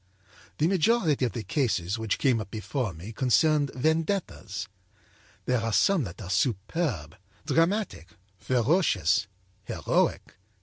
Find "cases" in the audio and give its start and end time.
1.43-1.99